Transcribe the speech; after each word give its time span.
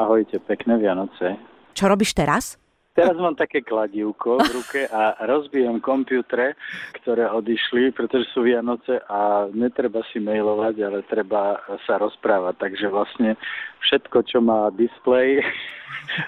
Ahojte, 0.00 0.40
pekné 0.40 0.80
Vianoce. 0.80 1.36
Čo 1.76 1.92
robíš 1.92 2.16
teraz? 2.16 2.56
Teraz 2.96 3.12
mám 3.20 3.36
také 3.36 3.60
kladívko 3.60 4.40
v 4.40 4.50
ruke 4.50 4.80
a 4.88 5.12
rozbijem 5.28 5.76
kompútre, 5.78 6.56
ktoré 7.00 7.28
odišli, 7.28 7.92
pretože 7.92 8.32
sú 8.32 8.48
Vianoce 8.48 8.96
a 9.06 9.44
netreba 9.52 10.00
si 10.08 10.18
mailovať, 10.18 10.74
ale 10.80 10.98
treba 11.04 11.60
sa 11.84 12.00
rozprávať. 12.00 12.56
Takže 12.64 12.88
vlastne 12.88 13.36
všetko, 13.84 14.24
čo 14.24 14.40
má 14.40 14.72
displej 14.72 15.44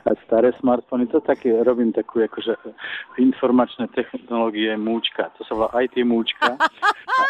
a 0.07 0.15
staré 0.29 0.53
smartfóny, 0.61 1.09
to 1.11 1.19
také 1.25 1.51
robím 1.65 1.91
takú 1.97 2.23
akože 2.23 2.55
informačné 3.19 3.89
technológie 3.91 4.77
múčka. 4.77 5.33
To 5.41 5.49
sa 5.49 5.53
volá 5.57 5.73
IT 5.81 5.97
múčka. 6.05 6.61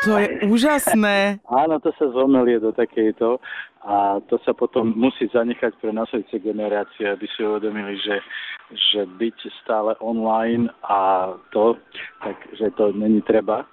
To 0.05 0.19
je 0.19 0.45
úžasné. 0.51 1.41
Áno, 1.49 1.79
to 1.79 1.95
sa 1.97 2.11
zomelie 2.13 2.59
do 2.59 2.75
takejto 2.75 3.41
a 3.83 4.23
to 4.31 4.39
sa 4.47 4.55
potom 4.55 4.95
musí 4.95 5.27
zanechať 5.27 5.75
pre 5.83 5.91
nasledujúce 5.91 6.39
generácie, 6.39 7.11
aby 7.11 7.27
si 7.35 7.43
uvedomili, 7.43 7.99
že, 7.99 8.23
že 8.71 9.11
byť 9.11 9.39
stále 9.63 9.99
online 9.99 10.71
a 10.87 11.35
to, 11.51 11.75
takže 12.23 12.71
to 12.79 12.95
není 12.95 13.19
treba. 13.27 13.67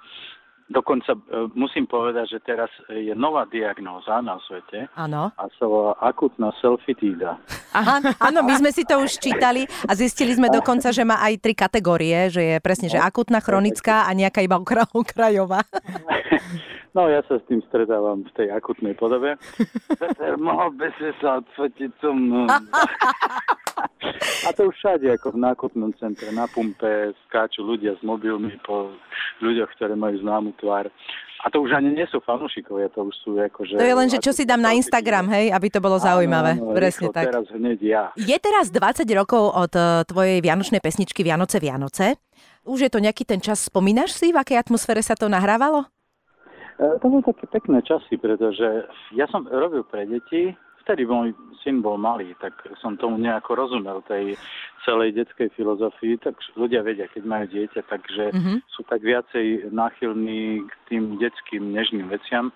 Dokonca 0.69 1.17
e, 1.17 1.21
musím 1.57 1.89
povedať, 1.89 2.37
že 2.37 2.39
teraz 2.45 2.69
je 2.89 3.13
nová 3.17 3.49
diagnóza 3.49 4.21
na 4.21 4.37
svete. 4.45 4.85
Áno. 4.93 5.33
A 5.33 5.43
sa 5.57 5.65
volá 5.65 5.97
akutná 5.97 6.53
selfitída. 6.61 7.41
Aha, 7.73 8.01
áno, 8.21 8.45
my 8.45 8.53
sme 8.53 8.69
si 8.69 8.85
to 8.85 9.01
už 9.01 9.17
čítali 9.17 9.65
a 9.89 9.97
zistili 9.97 10.33
sme 10.33 10.49
dokonca, 10.49 10.93
že 10.93 11.01
má 11.01 11.21
aj 11.25 11.41
tri 11.41 11.53
kategórie, 11.57 12.29
že 12.29 12.41
je 12.41 12.57
presne, 12.61 12.85
že 12.85 13.01
akutná, 13.01 13.41
chronická 13.41 14.05
a 14.05 14.13
nejaká 14.13 14.45
iba 14.45 14.61
okrajová. 14.93 15.65
No 16.97 17.05
ja 17.05 17.21
sa 17.29 17.37
s 17.37 17.45
tým 17.45 17.61
stretávam 17.69 18.25
v 18.25 18.31
tej 18.33 18.47
akutnej 18.49 18.97
podobe. 18.97 19.37
Peter, 20.01 20.37
mohol 20.41 20.73
si 20.97 21.13
sa 21.21 21.41
odfotiť 21.41 21.91
so 22.01 22.11
mnou. 22.13 22.49
A 24.47 24.49
to 24.51 24.67
už 24.71 24.75
všade, 24.75 25.07
ako 25.07 25.35
v 25.35 25.43
nákupnom 25.43 25.91
centre, 25.95 26.27
na 26.35 26.47
pumpe, 26.51 27.15
skáču 27.27 27.63
ľudia 27.63 27.95
s 27.95 28.01
mobilmi 28.03 28.51
po 28.63 28.91
ľuďoch, 29.39 29.71
ktoré 29.75 29.95
majú 29.95 30.19
známu 30.19 30.51
tvár. 30.59 30.91
A 31.39 31.47
to 31.47 31.63
už 31.63 31.71
ani 31.71 31.95
nie 31.95 32.03
sú 32.11 32.19
fanúšikovia, 32.19 32.91
to 32.91 33.07
už 33.07 33.15
sú 33.23 33.39
ako, 33.39 33.63
že... 33.63 33.79
To 33.79 33.87
je 33.87 33.95
len, 33.95 34.09
že 34.11 34.19
čo 34.19 34.35
si 34.35 34.43
dám 34.43 34.59
na 34.59 34.75
Instagram, 34.75 35.31
hej, 35.31 35.55
aby 35.55 35.71
to 35.71 35.79
bolo 35.79 35.95
zaujímavé. 35.95 36.59
Áno, 36.59 36.75
Presne 36.75 37.07
rýchlo, 37.07 37.15
tak. 37.15 37.25
Teraz 37.31 37.47
hneď 37.55 37.79
ja. 37.79 38.03
Je 38.19 38.35
teraz 38.35 38.67
20 38.67 39.07
rokov 39.15 39.55
od 39.55 39.71
eh, 39.71 40.03
tvojej 40.03 40.43
vianočnej 40.43 40.83
pesničky 40.83 41.23
Vianoce, 41.23 41.63
Vianoce. 41.63 42.19
Už 42.67 42.83
je 42.83 42.91
to 42.91 42.99
nejaký 42.99 43.23
ten 43.23 43.39
čas, 43.39 43.63
spomínaš 43.71 44.19
si, 44.19 44.35
v 44.35 44.39
akej 44.39 44.59
atmosfére 44.59 44.99
sa 44.99 45.15
to 45.15 45.31
nahrávalo? 45.31 45.87
E, 46.79 46.99
To 46.99 47.05
boli 47.11 47.23
také 47.23 47.45
pekné 47.47 47.83
časy, 47.83 48.15
pretože 48.15 48.87
ja 49.11 49.27
som 49.27 49.43
robil 49.45 49.83
pre 49.83 50.07
deti, 50.07 50.55
vtedy 50.87 51.05
môj 51.05 51.35
syn 51.61 51.83
bol 51.85 51.99
malý, 51.99 52.33
tak 52.41 52.55
som 52.81 52.97
tomu 52.97 53.19
nejako 53.19 53.53
rozumel, 53.53 54.01
tej 54.07 54.33
celej 54.87 55.11
detskej 55.21 55.51
filozofii, 55.53 56.17
tak 56.17 56.39
ľudia 56.55 56.81
vedia, 56.81 57.05
keď 57.11 57.23
majú 57.27 57.45
dieťa, 57.51 57.81
takže 57.85 58.23
Mhm. 58.33 58.53
sú 58.73 58.81
tak 58.87 59.03
viacej 59.03 59.69
náchylní 59.69 60.65
k 60.65 60.73
tým 60.89 61.03
detským 61.19 61.75
nežným 61.75 62.07
veciam. 62.09 62.49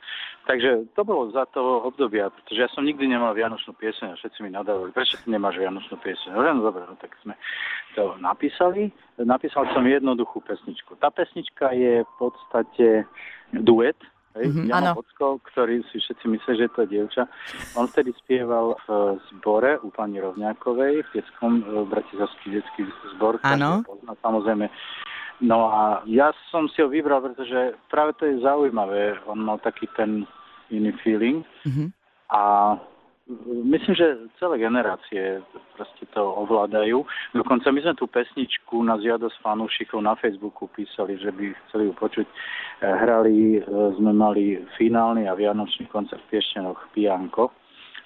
Takže 0.47 0.87
to 0.95 1.03
bolo 1.03 1.29
za 1.31 1.45
toho 1.51 1.83
obdobia, 1.83 2.31
pretože 2.31 2.63
ja 2.63 2.69
som 2.71 2.83
nikdy 2.87 3.05
nemal 3.07 3.35
Vianočnú 3.35 3.75
pieseň 3.75 4.15
a 4.15 4.19
všetci 4.19 4.39
mi 4.43 4.49
nadávali, 4.49 4.91
prečo 4.95 5.19
ty 5.19 5.29
nemáš 5.29 5.59
Vianočnú 5.59 5.99
pieseň? 5.99 6.33
No 6.33 6.63
dobre, 6.63 6.83
no 6.89 6.95
tak 6.99 7.11
sme 7.21 7.35
to 7.95 8.15
napísali. 8.17 8.89
Napísal 9.19 9.67
som 9.75 9.83
jednoduchú 9.85 10.41
pesničku. 10.41 10.95
Tá 10.97 11.11
pesnička 11.13 11.69
je 11.75 12.01
v 12.01 12.11
podstate 12.17 12.87
duet, 13.53 13.99
Hej, 14.33 14.45
Mhm, 14.49 14.65
mm-hmm, 14.65 14.69
Jano. 14.73 14.91
Bocko, 14.97 15.27
ktorý 15.53 15.85
si 15.93 16.01
všetci 16.01 16.25
myslia, 16.25 16.65
že 16.65 16.73
to 16.73 16.79
je 16.85 16.91
dievča. 16.97 17.23
On 17.77 17.85
vtedy 17.85 18.13
spieval 18.25 18.73
v 18.89 19.21
zbore 19.29 19.77
u 19.85 19.93
pani 19.93 20.17
Rovňákovej, 20.17 21.05
v 21.05 21.09
detskom, 21.13 21.61
v 21.61 21.85
Bratislavský 21.85 22.57
detský 22.57 22.81
zbor. 23.13 23.37
Áno. 23.45 23.85
Pozná, 23.85 24.17
samozrejme. 24.25 24.65
No 25.43 25.69
a 25.69 26.01
ja 26.09 26.33
som 26.49 26.65
si 26.71 26.81
ho 26.81 26.89
vybral, 26.89 27.21
pretože 27.21 27.77
práve 27.93 28.17
to 28.17 28.25
je 28.25 28.41
zaujímavé. 28.41 29.21
On 29.29 29.37
mal 29.37 29.61
taký 29.61 29.85
ten 29.93 30.25
iný 30.73 30.93
feeling. 31.05 31.45
Mhm. 31.65 31.93
A 32.33 32.41
myslím, 33.63 33.95
že 33.95 34.17
celé 34.39 34.59
generácie 34.59 35.39
proste 35.79 36.03
to 36.11 36.19
ovládajú. 36.19 37.07
Dokonca 37.31 37.71
my 37.71 37.79
sme 37.79 37.93
tú 37.95 38.05
pesničku 38.11 38.83
na 38.83 38.99
žiadosť 38.99 39.39
fanúšikov 39.39 40.03
na 40.03 40.15
Facebooku 40.19 40.67
písali, 40.67 41.15
že 41.15 41.31
by 41.31 41.55
chceli 41.67 41.87
ju 41.87 41.93
počuť. 41.95 42.27
E, 42.27 42.33
Hrali, 42.83 43.37
e, 43.57 43.61
sme 43.95 44.11
mali 44.11 44.59
finálny 44.75 45.31
a 45.31 45.39
vianočný 45.39 45.87
koncert 45.87 46.19
v 46.27 46.35
Piešťanoch 46.35 46.91
Pianko, 46.91 47.55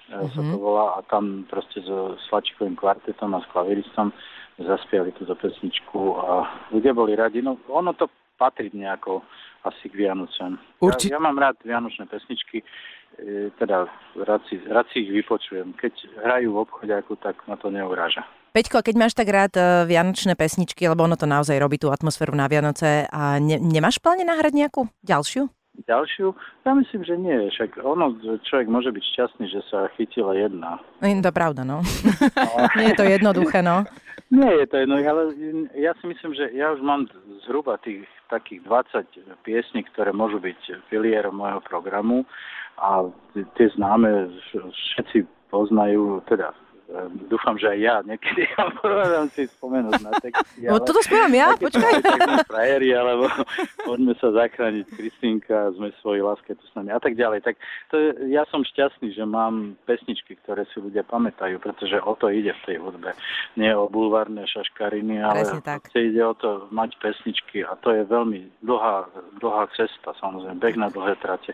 mm-hmm. 0.06 0.30
sa 0.30 0.40
to 0.40 0.56
volá, 0.56 0.86
a 0.94 1.02
tam 1.10 1.42
proste 1.50 1.82
so 1.82 2.14
Slačikovým 2.30 2.78
kvartetom 2.78 3.34
a 3.34 3.42
s 3.42 3.50
klaviristom 3.50 4.14
zaspiali 4.58 5.14
túto 5.18 5.34
pesničku 5.34 6.18
a 6.18 6.46
ľudia 6.70 6.94
boli 6.94 7.18
radi. 7.18 7.42
No 7.42 7.58
ono 7.70 7.90
to 7.94 8.06
patrí 8.38 8.70
nejako 8.70 9.26
asi 9.66 9.90
k 9.90 10.06
Vianocem. 10.06 10.58
Urči- 10.78 11.10
Ja, 11.10 11.18
ja 11.18 11.20
mám 11.22 11.34
rád 11.34 11.58
vianočné 11.66 12.06
pesničky, 12.06 12.62
teda 13.58 13.90
rád 14.22 14.42
si, 14.46 14.62
rád 14.66 14.86
si 14.94 15.02
ich 15.06 15.10
vypočujem. 15.10 15.74
Keď 15.74 16.22
hrajú 16.22 16.54
v 16.54 16.62
obchodiaku, 16.62 17.18
tak 17.18 17.38
ma 17.50 17.58
to 17.58 17.70
neuráža. 17.70 18.22
Peťko, 18.54 18.80
keď 18.80 18.94
máš 18.96 19.12
tak 19.12 19.28
rád 19.28 19.54
eh, 19.60 19.84
vianočné 19.84 20.34
pesničky, 20.38 20.88
lebo 20.88 21.04
ono 21.04 21.18
to 21.18 21.28
naozaj 21.28 21.58
robí 21.60 21.76
tú 21.76 21.92
atmosféru 21.92 22.32
na 22.32 22.48
Vianoce 22.48 23.04
a 23.10 23.36
ne, 23.38 23.60
nemáš 23.60 24.00
v 24.00 24.04
pláne 24.08 24.24
nahrať 24.24 24.52
nejakú 24.56 24.88
ďalšiu? 25.04 25.46
Ďalšiu? 25.86 26.34
Ja 26.66 26.74
myslím, 26.74 27.02
že 27.06 27.14
nie. 27.14 27.38
Však 27.54 27.78
ono, 27.86 28.18
človek 28.50 28.66
môže 28.66 28.90
byť 28.90 29.04
šťastný, 29.14 29.46
že 29.46 29.62
sa 29.70 29.86
chytila 29.94 30.34
jedna. 30.34 30.82
No, 30.98 31.06
je 31.06 31.22
to 31.22 31.30
pravda, 31.30 31.62
no. 31.62 31.86
Nie 32.78 32.90
je 32.90 32.96
to 32.98 33.06
jednoduché, 33.06 33.62
no. 33.62 33.86
Nie 34.34 34.58
je 34.58 34.66
to 34.66 34.76
jedno, 34.82 34.98
ale 34.98 35.38
ja 35.78 35.94
si 36.02 36.10
myslím, 36.10 36.34
že 36.34 36.50
ja 36.50 36.74
už 36.74 36.82
mám 36.82 37.06
zhruba 37.46 37.78
tých 37.78 38.04
takých 38.26 38.60
20 38.66 39.46
piesní, 39.46 39.86
ktoré 39.94 40.10
môžu 40.10 40.42
byť 40.42 40.90
pilierom 40.90 41.38
môjho 41.38 41.62
programu 41.62 42.26
a 42.78 43.06
tie 43.58 43.66
známe 43.74 44.30
všetci 44.50 45.26
poznajú, 45.50 46.22
teda 46.30 46.54
dúfam, 47.28 47.60
že 47.60 47.68
aj 47.68 47.78
ja 47.78 47.96
niekedy 48.00 48.48
povedám 48.80 49.28
si 49.36 49.44
spomenúť 49.44 50.00
na 50.00 50.12
texty. 50.16 50.64
No 50.64 50.80
toto 50.80 51.04
spievam 51.04 51.32
ja, 51.36 51.52
počkaj. 51.60 52.00
frajeri, 52.48 52.96
alebo 52.96 53.28
poďme 53.84 54.16
sa 54.16 54.32
zachrániť 54.32 54.88
Kristýnka, 54.88 55.76
sme 55.76 55.92
svoji 56.00 56.24
láske 56.24 56.56
tu 56.56 56.64
s 56.64 56.72
nami 56.72 56.88
a 56.88 57.00
tak 57.00 57.12
ďalej. 57.12 57.44
Tak 57.44 57.54
to 57.92 57.96
ja 58.32 58.48
som 58.48 58.64
šťastný, 58.64 59.12
že 59.12 59.24
mám 59.28 59.76
pesničky, 59.84 60.40
ktoré 60.40 60.64
si 60.72 60.80
ľudia 60.80 61.04
pamätajú, 61.04 61.60
pretože 61.60 62.00
o 62.00 62.16
to 62.16 62.32
ide 62.32 62.56
v 62.56 62.64
tej 62.64 62.76
hudbe. 62.80 63.12
Nie 63.60 63.76
o 63.76 63.92
bulvárne 63.92 64.48
šaškariny, 64.48 65.20
ale 65.20 65.44
Presne 65.44 65.60
tak. 65.60 65.92
ide 65.92 66.24
o 66.24 66.32
to 66.32 66.72
mať 66.72 66.96
pesničky 67.04 67.68
a 67.68 67.76
to 67.84 67.92
je 67.92 68.08
veľmi 68.08 68.64
dlhá, 68.64 69.12
dlhá 69.44 69.68
cesta, 69.76 70.16
samozrejme, 70.16 70.56
beh 70.56 70.76
na 70.80 70.88
dlhé 70.88 71.20
trate. 71.20 71.52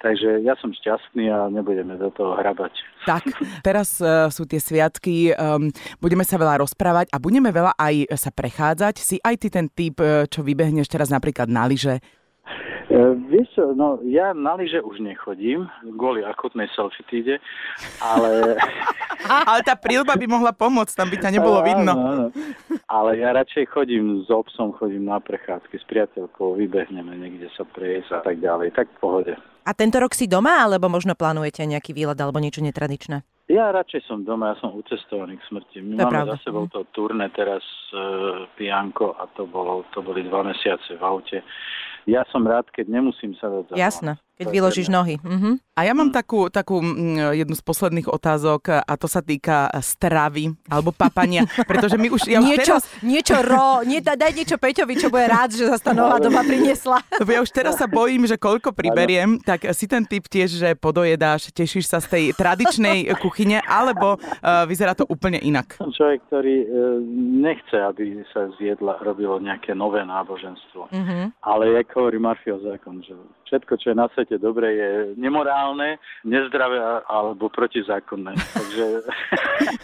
Takže 0.00 0.40
ja 0.40 0.56
som 0.56 0.72
šťastný 0.72 1.28
a 1.28 1.52
nebudeme 1.52 2.00
do 2.00 2.08
toho 2.08 2.40
hrabať. 2.40 2.72
Tak, 3.04 3.26
teraz 3.66 4.00
uh, 4.00 4.32
sú 4.32 4.48
tie 4.48 4.61
sviatky, 4.62 5.34
um, 5.34 5.68
budeme 5.98 6.22
sa 6.22 6.38
veľa 6.38 6.62
rozprávať 6.62 7.10
a 7.10 7.18
budeme 7.18 7.50
veľa 7.50 7.74
aj 7.74 8.14
sa 8.14 8.30
prechádzať. 8.30 8.94
Si 9.02 9.18
aj 9.18 9.34
ty 9.42 9.48
ten 9.50 9.66
typ, 9.66 9.98
uh, 9.98 10.24
čo 10.30 10.46
vybehneš 10.46 10.86
teraz 10.86 11.10
napríklad 11.10 11.50
na 11.50 11.66
lyže? 11.66 11.98
E, 12.92 12.98
vieš 13.30 13.48
čo, 13.56 13.72
no 13.72 14.04
ja 14.04 14.36
na 14.36 14.52
lyže 14.52 14.84
už 14.84 15.00
nechodím, 15.00 15.64
kvôli 15.96 16.20
akutnej 16.20 16.68
selfitíde, 16.76 17.40
ale... 18.04 18.30
Ale 19.22 19.62
tá 19.62 19.78
prílba 19.78 20.18
by 20.18 20.26
mohla 20.26 20.50
pomôcť, 20.50 20.98
tam 20.98 21.06
by 21.06 21.14
ťa 21.14 21.30
nebolo 21.30 21.62
Áno, 21.62 21.66
vidno. 21.70 21.92
áno. 21.94 22.26
Ale 22.90 23.22
ja 23.22 23.30
radšej 23.30 23.70
chodím 23.70 24.26
s 24.26 24.28
obsom, 24.34 24.74
chodím 24.74 25.06
na 25.06 25.22
prechádzky 25.22 25.78
s 25.78 25.86
priateľkou, 25.86 26.58
vybehneme 26.58 27.14
niekde 27.14 27.46
sa 27.54 27.62
prejsť 27.62 28.18
a 28.18 28.20
tak 28.26 28.42
ďalej, 28.42 28.74
tak 28.74 28.90
v 28.90 28.98
pohode. 28.98 29.32
A 29.62 29.70
tento 29.78 30.02
rok 30.02 30.10
si 30.10 30.26
doma, 30.26 30.66
alebo 30.66 30.90
možno 30.90 31.14
plánujete 31.14 31.62
nejaký 31.62 31.94
výlet 31.94 32.18
alebo 32.18 32.42
niečo 32.42 32.66
netradičné? 32.66 33.22
Ja 33.52 33.68
radšej 33.68 34.08
som 34.08 34.24
doma, 34.24 34.56
ja 34.56 34.56
som 34.64 34.72
ucestovaný 34.72 35.36
k 35.36 35.44
smrti. 35.52 35.84
My 35.84 36.00
máme 36.00 36.24
pravda. 36.24 36.40
za 36.40 36.48
sebou 36.48 36.64
to 36.72 36.88
turné 36.96 37.28
teraz 37.36 37.60
e, 37.92 38.00
Pianko 38.56 39.12
a 39.20 39.28
to, 39.36 39.44
bolo, 39.44 39.84
to 39.92 40.00
boli 40.00 40.24
dva 40.24 40.40
mesiace 40.40 40.96
v 40.96 41.02
aute. 41.04 41.44
Ja 42.08 42.24
som 42.32 42.48
rád, 42.48 42.72
keď 42.72 42.88
nemusím 42.88 43.36
sa 43.36 43.52
dať 43.52 43.64
za 43.68 43.74
Jasné. 43.76 44.12
Keď 44.42 44.50
je 44.50 44.54
vyložíš 44.54 44.88
nohy. 44.90 45.16
Mhm. 45.22 45.62
A 45.72 45.88
ja 45.88 45.96
mám 45.96 46.12
takú, 46.12 46.52
takú 46.52 46.84
mm, 46.84 47.32
jednu 47.32 47.56
z 47.56 47.64
posledných 47.64 48.04
otázok 48.04 48.84
a 48.84 48.92
to 49.00 49.08
sa 49.08 49.24
týka 49.24 49.72
stravy 49.80 50.52
alebo 50.68 50.92
papania, 50.92 51.48
pretože 51.70 51.96
my 51.96 52.12
už, 52.12 52.28
ja 52.28 52.44
už 52.44 52.46
niečo, 52.50 52.76
teraz, 52.76 52.84
niečo 53.00 53.36
ro, 53.40 53.80
nie, 53.80 54.04
daj 54.04 54.36
niečo 54.36 54.60
Peťovi, 54.60 55.00
čo 55.00 55.08
bude 55.08 55.24
rád, 55.24 55.56
že 55.56 55.72
sa 55.72 55.80
tá 55.80 55.92
nová 55.96 56.20
doba 56.20 56.44
priniesla. 56.44 57.00
ja 57.32 57.40
už 57.40 57.48
teraz 57.48 57.80
sa 57.80 57.88
bojím, 57.88 58.28
že 58.28 58.36
koľko 58.36 58.76
priberiem, 58.76 59.40
tak 59.40 59.64
si 59.72 59.88
ten 59.88 60.04
typ 60.04 60.28
tiež, 60.28 60.60
že 60.60 60.68
podojedáš, 60.76 61.48
tešíš 61.56 61.88
sa 61.88 62.04
z 62.04 62.06
tej 62.12 62.24
tradičnej 62.36 63.08
kuchyne, 63.24 63.64
alebo 63.64 64.20
uh, 64.20 64.68
vyzerá 64.68 64.92
to 64.92 65.08
úplne 65.08 65.40
inak. 65.40 65.80
Som 65.80 65.94
človek, 65.94 66.20
ktorý 66.28 66.56
e, 66.62 66.66
nechce, 67.42 67.76
aby 67.80 68.20
sa 68.30 68.52
z 68.60 68.76
jedla 68.76 69.00
robilo 69.00 69.40
nejaké 69.40 69.72
nové 69.72 70.04
náboženstvo. 70.04 70.92
Mhm. 70.92 71.32
Ale 71.40 71.80
jak 71.80 71.88
hovorí 71.96 72.20
Murphyho 72.20 72.60
zákon, 72.60 73.00
že 73.00 73.16
všetko, 73.52 73.72
čo 73.76 73.86
je 73.92 73.96
na 73.96 74.08
svete 74.16 74.31
dobré, 74.36 74.68
je 74.72 74.90
nemorálne, 75.16 75.96
nezdravé 76.22 76.78
a- 76.78 77.02
alebo 77.04 77.48
protizákonné. 77.48 78.32
Takže 78.36 78.84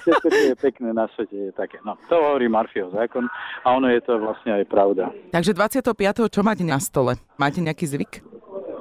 Všetko, 0.00 0.26
čo 0.28 0.44
je 0.48 0.56
pekné 0.56 0.90
na 0.90 1.06
svete, 1.12 1.36
je 1.36 1.52
také. 1.52 1.78
No, 1.82 1.94
to 2.08 2.16
hovorí 2.16 2.48
Marfiov 2.48 2.90
zákon 2.90 3.28
a 3.62 3.68
ono 3.70 3.88
je 3.88 4.00
to 4.00 4.18
vlastne 4.18 4.54
aj 4.54 4.64
pravda. 4.66 5.10
Takže 5.30 5.52
25. 5.52 5.92
čo 6.32 6.40
máte 6.42 6.64
na 6.64 6.78
stole? 6.78 7.18
Máte 7.36 7.60
nejaký 7.60 7.86
zvyk? 7.86 8.12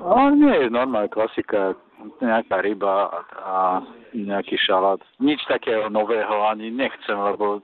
No, 0.07 0.31
nie 0.31 0.65
je 0.65 0.67
normálna 0.71 1.11
klasika, 1.11 1.75
nejaká 2.17 2.63
ryba 2.63 3.11
a 3.35 3.83
nejaký 4.15 4.55
šalát. 4.55 5.03
Nič 5.19 5.43
takého 5.45 5.91
nového 5.91 6.47
ani 6.47 6.71
nechcem, 6.71 7.17
lebo 7.17 7.59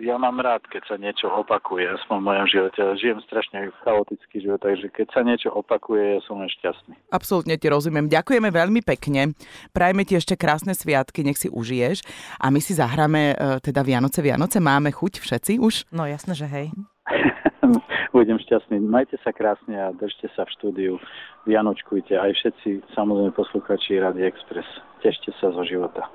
ja 0.00 0.16
mám 0.16 0.40
rád, 0.40 0.64
keď 0.72 0.82
sa 0.88 0.96
niečo 0.96 1.28
opakuje, 1.28 1.84
aspoň 1.84 2.16
v 2.20 2.26
mojom 2.26 2.46
živote. 2.48 2.80
Žijem 3.00 3.18
strašne 3.28 3.58
chaotický 3.84 4.36
život, 4.40 4.60
takže 4.64 4.88
keď 4.88 5.06
sa 5.12 5.20
niečo 5.20 5.48
opakuje, 5.52 6.16
ja 6.16 6.20
som 6.24 6.40
len 6.40 6.48
šťastný. 6.48 6.94
Absolútne 7.12 7.56
ti 7.60 7.68
rozumiem. 7.68 8.08
Ďakujeme 8.08 8.48
veľmi 8.48 8.80
pekne. 8.80 9.36
Prajme 9.76 10.02
ti 10.08 10.16
ešte 10.16 10.40
krásne 10.40 10.72
sviatky, 10.72 11.20
nech 11.20 11.36
si 11.36 11.52
užiješ. 11.52 12.00
A 12.40 12.48
my 12.48 12.60
si 12.64 12.72
zahráme 12.72 13.34
e, 13.34 13.60
teda 13.60 13.84
Vianoce, 13.84 14.24
Vianoce. 14.24 14.58
Máme 14.60 14.88
chuť 14.92 15.20
všetci 15.20 15.60
už? 15.60 15.88
No 15.92 16.08
jasné, 16.08 16.32
že 16.32 16.48
hej. 16.48 16.72
Budem 18.16 18.40
šťastný. 18.40 18.80
Majte 18.80 19.20
sa 19.20 19.34
krásne 19.36 19.76
a 19.76 19.92
držte 19.92 20.32
sa 20.32 20.48
v 20.48 20.54
štúdiu. 20.56 20.92
Vianočkujte 21.44 22.16
aj 22.16 22.32
všetci, 22.40 22.96
samozrejme 22.96 23.36
posluchači 23.36 24.00
Rady 24.00 24.24
Express. 24.24 24.68
Tešte 25.04 25.34
sa 25.36 25.52
zo 25.52 25.60
života. 25.68 26.08